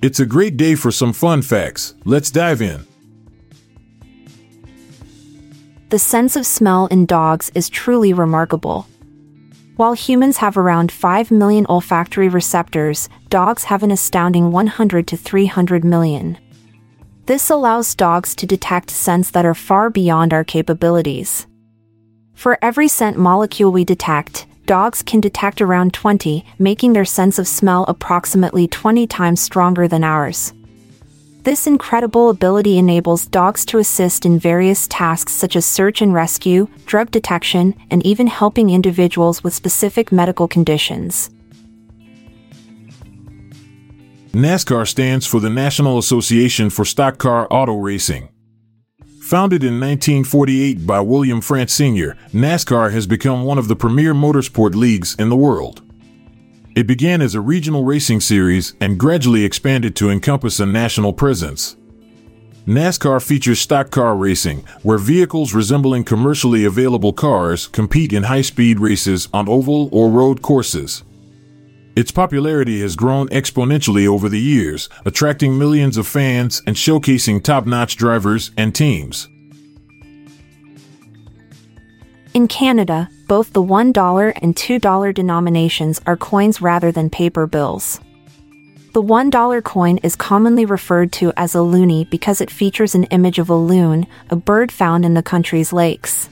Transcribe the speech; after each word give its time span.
It's 0.00 0.20
a 0.20 0.26
great 0.26 0.56
day 0.56 0.76
for 0.76 0.92
some 0.92 1.12
fun 1.12 1.42
facts. 1.42 1.94
Let's 2.04 2.30
dive 2.30 2.62
in. 2.62 2.86
The 5.88 5.98
sense 5.98 6.36
of 6.36 6.46
smell 6.46 6.86
in 6.86 7.04
dogs 7.04 7.50
is 7.56 7.68
truly 7.68 8.12
remarkable. 8.12 8.86
While 9.74 9.94
humans 9.94 10.36
have 10.36 10.56
around 10.56 10.92
5 10.92 11.32
million 11.32 11.66
olfactory 11.68 12.28
receptors, 12.28 13.08
dogs 13.28 13.64
have 13.64 13.82
an 13.82 13.90
astounding 13.90 14.52
100 14.52 15.08
to 15.08 15.16
300 15.16 15.84
million. 15.84 16.38
This 17.26 17.50
allows 17.50 17.96
dogs 17.96 18.36
to 18.36 18.46
detect 18.46 18.90
scents 18.90 19.32
that 19.32 19.44
are 19.44 19.54
far 19.54 19.90
beyond 19.90 20.32
our 20.32 20.44
capabilities. 20.44 21.48
For 22.34 22.56
every 22.62 22.86
scent 22.86 23.16
molecule 23.16 23.72
we 23.72 23.84
detect, 23.84 24.46
dogs 24.68 25.02
can 25.02 25.18
detect 25.18 25.62
around 25.62 25.94
20, 25.94 26.44
making 26.58 26.92
their 26.92 27.04
sense 27.04 27.38
of 27.38 27.48
smell 27.48 27.86
approximately 27.88 28.68
20 28.68 29.06
times 29.06 29.40
stronger 29.40 29.88
than 29.88 30.04
ours. 30.04 30.52
This 31.44 31.66
incredible 31.66 32.28
ability 32.28 32.76
enables 32.76 33.24
dogs 33.24 33.64
to 33.64 33.78
assist 33.78 34.26
in 34.26 34.38
various 34.38 34.86
tasks 34.86 35.32
such 35.32 35.56
as 35.56 35.64
search 35.64 36.02
and 36.02 36.12
rescue, 36.12 36.68
drug 36.84 37.10
detection, 37.10 37.74
and 37.90 38.04
even 38.04 38.26
helping 38.26 38.68
individuals 38.68 39.42
with 39.42 39.54
specific 39.54 40.12
medical 40.12 40.46
conditions. 40.46 41.30
NASCAR 44.32 44.86
stands 44.86 45.26
for 45.26 45.40
the 45.40 45.48
National 45.48 45.96
Association 45.96 46.68
for 46.68 46.84
Stock 46.84 47.16
Car 47.16 47.48
Auto 47.50 47.78
Racing. 47.78 48.28
Founded 49.28 49.62
in 49.62 49.78
1948 49.78 50.86
by 50.86 51.00
William 51.00 51.42
France 51.42 51.74
Sr., 51.74 52.16
NASCAR 52.32 52.92
has 52.92 53.06
become 53.06 53.44
one 53.44 53.58
of 53.58 53.68
the 53.68 53.76
premier 53.76 54.14
motorsport 54.14 54.74
leagues 54.74 55.14
in 55.16 55.28
the 55.28 55.36
world. 55.36 55.82
It 56.74 56.86
began 56.86 57.20
as 57.20 57.34
a 57.34 57.42
regional 57.42 57.84
racing 57.84 58.22
series 58.22 58.72
and 58.80 58.98
gradually 58.98 59.44
expanded 59.44 59.94
to 59.96 60.08
encompass 60.08 60.60
a 60.60 60.64
national 60.64 61.12
presence. 61.12 61.76
NASCAR 62.66 63.22
features 63.22 63.60
stock 63.60 63.90
car 63.90 64.16
racing, 64.16 64.64
where 64.82 64.96
vehicles 64.96 65.52
resembling 65.52 66.04
commercially 66.04 66.64
available 66.64 67.12
cars 67.12 67.66
compete 67.66 68.14
in 68.14 68.22
high 68.22 68.40
speed 68.40 68.80
races 68.80 69.28
on 69.34 69.46
oval 69.46 69.90
or 69.92 70.08
road 70.08 70.40
courses. 70.40 71.04
Its 71.98 72.12
popularity 72.12 72.80
has 72.80 72.94
grown 72.94 73.26
exponentially 73.30 74.06
over 74.06 74.28
the 74.28 74.38
years, 74.38 74.88
attracting 75.04 75.58
millions 75.58 75.96
of 75.96 76.06
fans 76.06 76.62
and 76.64 76.76
showcasing 76.76 77.42
top 77.42 77.66
notch 77.66 77.96
drivers 77.96 78.52
and 78.56 78.72
teams. 78.72 79.28
In 82.34 82.46
Canada, 82.46 83.10
both 83.26 83.52
the 83.52 83.64
$1 83.64 84.32
and 84.40 84.54
$2 84.54 85.12
denominations 85.12 86.00
are 86.06 86.16
coins 86.16 86.62
rather 86.62 86.92
than 86.92 87.10
paper 87.10 87.48
bills. 87.48 87.98
The 88.92 89.02
$1 89.02 89.64
coin 89.64 89.98
is 90.04 90.14
commonly 90.14 90.66
referred 90.66 91.10
to 91.14 91.32
as 91.36 91.56
a 91.56 91.66
loonie 91.66 92.08
because 92.08 92.40
it 92.40 92.48
features 92.48 92.94
an 92.94 93.04
image 93.10 93.40
of 93.40 93.50
a 93.50 93.56
loon, 93.56 94.06
a 94.30 94.36
bird 94.36 94.70
found 94.70 95.04
in 95.04 95.14
the 95.14 95.22
country's 95.24 95.72
lakes. 95.72 96.28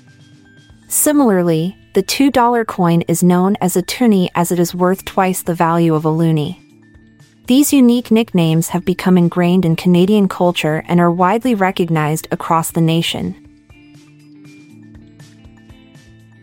Similarly, 0.86 1.76
the 1.96 2.02
$2 2.02 2.66
coin 2.66 3.00
is 3.08 3.22
known 3.22 3.56
as 3.62 3.74
a 3.74 3.80
toonie 3.80 4.28
as 4.34 4.52
it 4.52 4.58
is 4.58 4.74
worth 4.74 5.06
twice 5.06 5.40
the 5.40 5.54
value 5.54 5.94
of 5.94 6.04
a 6.04 6.10
loonie. 6.10 6.60
These 7.46 7.72
unique 7.72 8.10
nicknames 8.10 8.68
have 8.68 8.84
become 8.84 9.16
ingrained 9.16 9.64
in 9.64 9.76
Canadian 9.76 10.28
culture 10.28 10.84
and 10.88 11.00
are 11.00 11.10
widely 11.10 11.54
recognized 11.54 12.28
across 12.30 12.70
the 12.70 12.82
nation. 12.82 13.34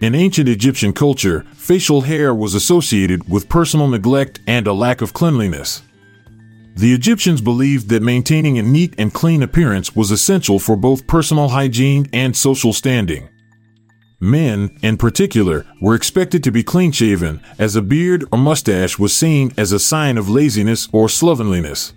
In 0.02 0.16
ancient 0.16 0.50
Egyptian 0.50 0.92
culture, 0.92 1.46
facial 1.53 2.02
hair 2.02 2.34
was 2.34 2.56
associated 2.56 3.30
with 3.30 3.47
personal 3.47 3.88
neglect 3.88 4.40
and 4.47 4.66
a 4.66 4.74
lack 4.74 5.03
of 5.03 5.13
cleanliness. 5.13 5.84
The 6.74 6.96
Egyptians 6.96 7.42
believed 7.42 7.90
that 7.90 8.02
maintaining 8.02 8.58
a 8.58 8.63
neat 8.63 8.96
and 8.97 9.13
clean 9.13 9.44
appearance 9.44 9.96
was 9.96 10.09
essential 10.09 10.58
for 10.58 10.75
both 10.75 11.06
personal 11.06 11.50
hygiene 11.50 12.09
and 12.12 12.36
social 12.36 12.74
standing. 12.74 13.30
Men, 14.23 14.73
in 14.81 14.95
particular, 14.95 15.66
were 15.81 15.95
expected 15.95 16.45
to 16.45 16.51
be 16.51 16.63
clean 16.63 16.94
shaven, 16.94 17.41
as 17.59 17.75
a 17.75 17.81
beard 17.81 18.23
or 18.31 18.38
mustache 18.38 18.97
was 18.97 19.13
seen 19.13 19.51
as 19.57 19.73
a 19.73 19.79
sign 19.79 20.17
of 20.17 20.29
laziness 20.29 20.88
or 20.94 21.09
slovenliness. 21.09 21.91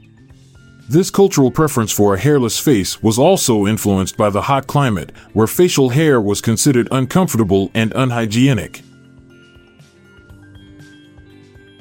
This 0.88 1.08
cultural 1.08 1.52
preference 1.52 1.92
for 1.92 2.14
a 2.14 2.18
hairless 2.18 2.58
face 2.58 3.00
was 3.00 3.16
also 3.16 3.64
influenced 3.64 4.16
by 4.16 4.30
the 4.30 4.42
hot 4.42 4.66
climate, 4.66 5.12
where 5.34 5.46
facial 5.46 5.90
hair 5.90 6.20
was 6.20 6.40
considered 6.40 6.88
uncomfortable 6.90 7.70
and 7.74 7.92
unhygienic. 7.94 8.82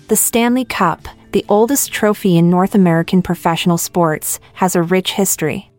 The 0.10 0.16
Stanley 0.16 0.66
Cup, 0.66 1.08
the 1.32 1.44
oldest 1.50 1.92
trophy 1.92 2.38
in 2.38 2.52
North 2.52 2.76
American 2.76 3.24
professional 3.24 3.80
sports, 3.80 4.40
has 4.54 4.76
a 4.76 4.84
rich 4.84 5.14
history. 5.14 5.72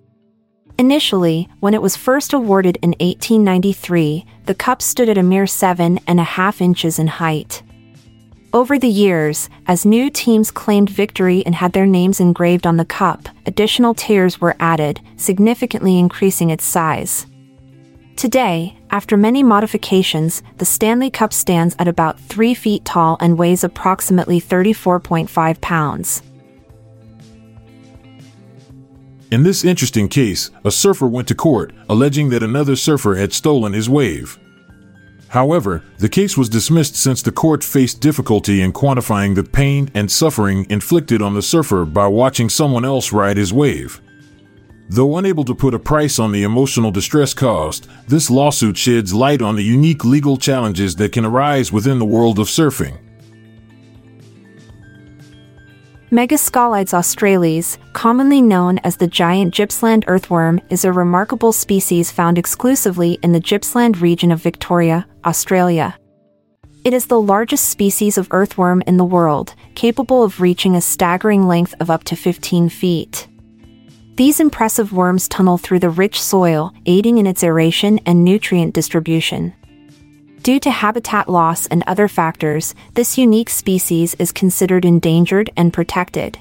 Initially, 0.78 1.48
when 1.60 1.72
it 1.72 1.80
was 1.80 1.96
first 1.96 2.34
awarded 2.34 2.76
in 2.82 2.90
1893, 2.90 4.26
the 4.44 4.54
cup 4.54 4.82
stood 4.82 5.08
at 5.08 5.16
a 5.16 5.22
mere 5.22 5.46
seven 5.46 5.98
and 6.06 6.20
a 6.20 6.24
half 6.24 6.60
inches 6.60 6.98
in 6.98 7.06
height. 7.06 7.62
Over 8.52 8.78
the 8.78 8.88
years, 8.88 9.48
as 9.66 9.86
new 9.86 10.10
teams 10.10 10.50
claimed 10.50 10.90
victory 10.90 11.44
and 11.46 11.54
had 11.54 11.72
their 11.72 11.86
names 11.86 12.20
engraved 12.20 12.66
on 12.66 12.76
the 12.76 12.84
cup, 12.84 13.28
additional 13.46 13.94
tiers 13.94 14.40
were 14.40 14.56
added, 14.60 15.00
significantly 15.16 15.98
increasing 15.98 16.50
its 16.50 16.64
size. 16.64 17.26
Today, 18.16 18.78
after 18.90 19.16
many 19.16 19.42
modifications, 19.42 20.42
the 20.58 20.64
Stanley 20.64 21.10
Cup 21.10 21.32
stands 21.32 21.74
at 21.78 21.88
about 21.88 22.20
3 22.20 22.54
feet 22.54 22.84
tall 22.84 23.16
and 23.20 23.38
weighs 23.38 23.64
approximately 23.64 24.40
34.5 24.40 25.60
pounds. 25.60 26.22
In 29.30 29.42
this 29.42 29.64
interesting 29.64 30.08
case, 30.08 30.50
a 30.64 30.70
surfer 30.70 31.08
went 31.08 31.26
to 31.28 31.34
court, 31.34 31.72
alleging 31.88 32.28
that 32.28 32.44
another 32.44 32.76
surfer 32.76 33.16
had 33.16 33.32
stolen 33.32 33.72
his 33.72 33.90
wave. 33.90 34.38
However, 35.28 35.82
the 35.98 36.08
case 36.08 36.36
was 36.36 36.48
dismissed 36.48 36.94
since 36.94 37.22
the 37.22 37.32
court 37.32 37.64
faced 37.64 38.00
difficulty 38.00 38.62
in 38.62 38.72
quantifying 38.72 39.34
the 39.34 39.42
pain 39.42 39.90
and 39.94 40.08
suffering 40.08 40.64
inflicted 40.70 41.20
on 41.22 41.34
the 41.34 41.42
surfer 41.42 41.84
by 41.84 42.06
watching 42.06 42.48
someone 42.48 42.84
else 42.84 43.12
ride 43.12 43.36
his 43.36 43.52
wave. 43.52 44.00
Though 44.88 45.16
unable 45.16 45.44
to 45.46 45.54
put 45.56 45.74
a 45.74 45.80
price 45.80 46.20
on 46.20 46.30
the 46.30 46.44
emotional 46.44 46.92
distress 46.92 47.34
caused, 47.34 47.88
this 48.06 48.30
lawsuit 48.30 48.76
sheds 48.76 49.12
light 49.12 49.42
on 49.42 49.56
the 49.56 49.64
unique 49.64 50.04
legal 50.04 50.36
challenges 50.36 50.94
that 50.96 51.10
can 51.10 51.24
arise 51.24 51.72
within 51.72 51.98
the 51.98 52.04
world 52.04 52.38
of 52.38 52.46
surfing. 52.46 52.98
Megascolides 56.12 56.94
australis, 56.94 57.78
commonly 57.92 58.40
known 58.40 58.78
as 58.84 58.96
the 58.96 59.08
giant 59.08 59.52
Gippsland 59.52 60.04
earthworm, 60.06 60.60
is 60.70 60.84
a 60.84 60.92
remarkable 60.92 61.50
species 61.50 62.12
found 62.12 62.38
exclusively 62.38 63.18
in 63.24 63.32
the 63.32 63.40
Gippsland 63.40 64.00
region 64.00 64.30
of 64.30 64.40
Victoria, 64.40 65.04
Australia. 65.24 65.98
It 66.84 66.94
is 66.94 67.06
the 67.06 67.20
largest 67.20 67.70
species 67.70 68.18
of 68.18 68.28
earthworm 68.30 68.84
in 68.86 68.98
the 68.98 69.04
world, 69.04 69.56
capable 69.74 70.22
of 70.22 70.40
reaching 70.40 70.76
a 70.76 70.80
staggering 70.80 71.48
length 71.48 71.74
of 71.80 71.90
up 71.90 72.04
to 72.04 72.14
15 72.14 72.68
feet. 72.68 73.26
These 74.14 74.38
impressive 74.38 74.92
worms 74.92 75.26
tunnel 75.26 75.58
through 75.58 75.80
the 75.80 75.90
rich 75.90 76.22
soil, 76.22 76.72
aiding 76.86 77.18
in 77.18 77.26
its 77.26 77.42
aeration 77.42 77.98
and 78.06 78.24
nutrient 78.24 78.74
distribution. 78.74 79.54
Due 80.46 80.60
to 80.60 80.70
habitat 80.70 81.28
loss 81.28 81.66
and 81.66 81.82
other 81.88 82.06
factors, 82.06 82.72
this 82.94 83.18
unique 83.18 83.50
species 83.50 84.14
is 84.20 84.30
considered 84.30 84.84
endangered 84.84 85.50
and 85.56 85.72
protected. 85.72 86.38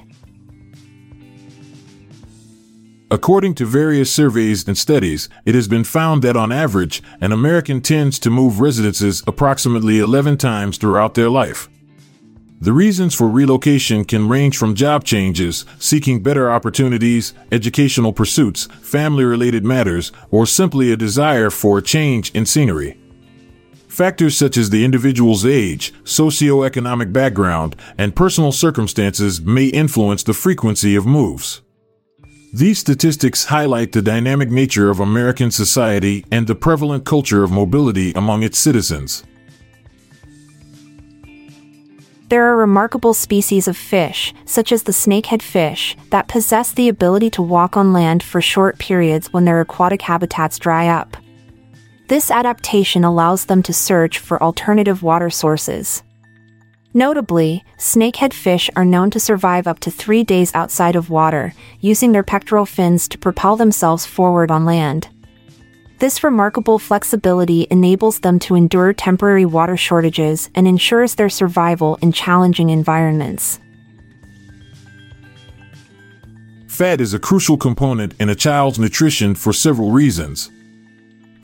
According 3.10 3.56
to 3.56 3.66
various 3.66 4.08
surveys 4.14 4.68
and 4.68 4.78
studies, 4.78 5.28
it 5.44 5.56
has 5.56 5.66
been 5.66 5.82
found 5.82 6.22
that 6.22 6.36
on 6.36 6.52
average, 6.52 7.02
an 7.20 7.32
American 7.32 7.80
tends 7.80 8.20
to 8.20 8.30
move 8.30 8.60
residences 8.60 9.24
approximately 9.26 9.98
11 9.98 10.36
times 10.36 10.78
throughout 10.78 11.14
their 11.14 11.28
life. 11.28 11.68
The 12.60 12.72
reasons 12.72 13.12
for 13.12 13.26
relocation 13.26 14.04
can 14.04 14.28
range 14.28 14.56
from 14.56 14.76
job 14.76 15.02
changes, 15.02 15.64
seeking 15.80 16.22
better 16.22 16.48
opportunities, 16.48 17.34
educational 17.50 18.12
pursuits, 18.12 18.66
family 18.82 19.24
related 19.24 19.64
matters, 19.64 20.12
or 20.30 20.46
simply 20.46 20.92
a 20.92 20.96
desire 20.96 21.50
for 21.50 21.78
a 21.78 21.82
change 21.82 22.30
in 22.30 22.46
scenery. 22.46 23.00
Factors 23.96 24.36
such 24.36 24.58
as 24.58 24.68
the 24.68 24.84
individual's 24.84 25.46
age, 25.46 25.90
socioeconomic 26.04 27.14
background, 27.14 27.74
and 27.96 28.14
personal 28.14 28.52
circumstances 28.52 29.40
may 29.40 29.68
influence 29.68 30.22
the 30.22 30.34
frequency 30.34 30.94
of 30.96 31.06
moves. 31.06 31.62
These 32.52 32.78
statistics 32.78 33.46
highlight 33.46 33.92
the 33.92 34.02
dynamic 34.02 34.50
nature 34.50 34.90
of 34.90 35.00
American 35.00 35.50
society 35.50 36.26
and 36.30 36.46
the 36.46 36.54
prevalent 36.54 37.06
culture 37.06 37.42
of 37.42 37.50
mobility 37.50 38.12
among 38.12 38.42
its 38.42 38.58
citizens. 38.58 39.24
There 42.28 42.44
are 42.44 42.56
remarkable 42.58 43.14
species 43.14 43.66
of 43.66 43.78
fish, 43.78 44.34
such 44.44 44.72
as 44.72 44.82
the 44.82 44.92
snakehead 44.92 45.40
fish, 45.40 45.96
that 46.10 46.28
possess 46.28 46.70
the 46.70 46.90
ability 46.90 47.30
to 47.30 47.40
walk 47.40 47.78
on 47.78 47.94
land 47.94 48.22
for 48.22 48.42
short 48.42 48.78
periods 48.78 49.32
when 49.32 49.46
their 49.46 49.62
aquatic 49.62 50.02
habitats 50.02 50.58
dry 50.58 50.86
up. 50.86 51.16
This 52.08 52.30
adaptation 52.30 53.02
allows 53.02 53.46
them 53.46 53.64
to 53.64 53.72
search 53.72 54.20
for 54.20 54.40
alternative 54.40 55.02
water 55.02 55.28
sources. 55.28 56.04
Notably, 56.94 57.64
snakehead 57.78 58.32
fish 58.32 58.70
are 58.76 58.84
known 58.84 59.10
to 59.10 59.18
survive 59.18 59.66
up 59.66 59.80
to 59.80 59.90
three 59.90 60.22
days 60.22 60.54
outside 60.54 60.94
of 60.94 61.10
water, 61.10 61.52
using 61.80 62.12
their 62.12 62.22
pectoral 62.22 62.64
fins 62.64 63.08
to 63.08 63.18
propel 63.18 63.56
themselves 63.56 64.06
forward 64.06 64.52
on 64.52 64.64
land. 64.64 65.08
This 65.98 66.22
remarkable 66.22 66.78
flexibility 66.78 67.66
enables 67.70 68.20
them 68.20 68.38
to 68.40 68.54
endure 68.54 68.92
temporary 68.92 69.44
water 69.44 69.76
shortages 69.76 70.48
and 70.54 70.68
ensures 70.68 71.16
their 71.16 71.28
survival 71.28 71.98
in 72.00 72.12
challenging 72.12 72.70
environments. 72.70 73.58
Fat 76.68 77.00
is 77.00 77.14
a 77.14 77.18
crucial 77.18 77.56
component 77.56 78.14
in 78.20 78.28
a 78.28 78.34
child's 78.34 78.78
nutrition 78.78 79.34
for 79.34 79.52
several 79.52 79.90
reasons. 79.90 80.50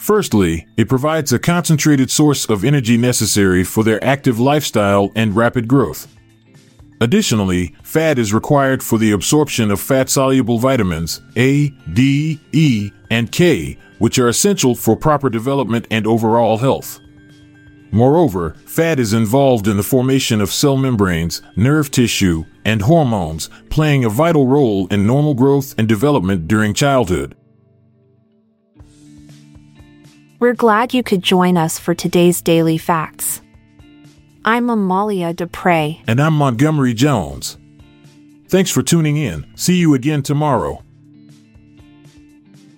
Firstly, 0.02 0.66
it 0.76 0.88
provides 0.88 1.32
a 1.32 1.38
concentrated 1.38 2.10
source 2.10 2.48
of 2.48 2.64
energy 2.64 2.96
necessary 2.96 3.62
for 3.62 3.84
their 3.84 4.02
active 4.02 4.40
lifestyle 4.40 5.12
and 5.14 5.36
rapid 5.36 5.68
growth. 5.68 6.08
Additionally, 7.00 7.76
fat 7.84 8.18
is 8.18 8.34
required 8.34 8.82
for 8.82 8.98
the 8.98 9.12
absorption 9.12 9.70
of 9.70 9.80
fat 9.80 10.10
soluble 10.10 10.58
vitamins 10.58 11.20
A, 11.36 11.68
D, 11.92 12.40
E, 12.50 12.90
and 13.12 13.30
K, 13.30 13.78
which 14.00 14.18
are 14.18 14.26
essential 14.26 14.74
for 14.74 14.96
proper 14.96 15.30
development 15.30 15.86
and 15.88 16.04
overall 16.04 16.58
health. 16.58 16.98
Moreover, 17.92 18.56
fat 18.66 18.98
is 18.98 19.12
involved 19.12 19.68
in 19.68 19.76
the 19.76 19.84
formation 19.84 20.40
of 20.40 20.50
cell 20.50 20.76
membranes, 20.76 21.42
nerve 21.54 21.92
tissue, 21.92 22.44
and 22.64 22.82
hormones, 22.82 23.50
playing 23.70 24.04
a 24.04 24.08
vital 24.08 24.48
role 24.48 24.88
in 24.88 25.06
normal 25.06 25.34
growth 25.34 25.76
and 25.78 25.88
development 25.88 26.48
during 26.48 26.74
childhood. 26.74 27.36
We're 30.42 30.54
glad 30.54 30.92
you 30.92 31.04
could 31.04 31.22
join 31.22 31.56
us 31.56 31.78
for 31.78 31.94
today's 31.94 32.42
Daily 32.42 32.76
Facts. 32.76 33.40
I'm 34.44 34.70
Amalia 34.70 35.32
Dupre. 35.32 35.98
And 36.08 36.20
I'm 36.20 36.34
Montgomery 36.34 36.94
Jones. 36.94 37.58
Thanks 38.48 38.68
for 38.68 38.82
tuning 38.82 39.16
in. 39.16 39.46
See 39.54 39.76
you 39.76 39.94
again 39.94 40.20
tomorrow. 40.20 40.82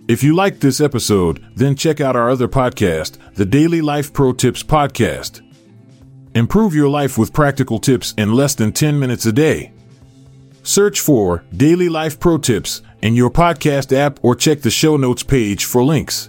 If 0.08 0.22
you 0.22 0.34
liked 0.37 0.61
this 0.61 0.78
episode, 0.78 1.43
then 1.56 1.75
check 1.75 2.02
out 2.02 2.16
our 2.16 2.28
other 2.28 2.49
podcast, 2.49 3.16
the 3.32 3.46
Daily 3.46 3.81
Life 3.81 4.12
Pro 4.12 4.34
Tips 4.34 4.62
Podcast. 4.62 5.40
Improve 6.34 6.75
your 6.75 6.90
life 6.90 7.17
with 7.17 7.32
practical 7.32 7.78
tips 7.78 8.12
in 8.19 8.34
less 8.34 8.55
than 8.55 8.72
10 8.72 8.99
minutes 8.99 9.25
a 9.25 9.32
day. 9.32 9.72
Search 10.64 11.00
for 11.00 11.44
Daily 11.56 11.88
Life 11.88 12.20
Pro 12.20 12.37
Tips 12.37 12.82
in 13.00 13.14
your 13.14 13.31
podcast 13.31 13.90
app 13.96 14.19
or 14.22 14.37
check 14.37 14.60
the 14.60 14.70
show 14.70 14.99
notes 14.99 15.22
page 15.22 15.64
for 15.64 15.82
links. 15.82 16.28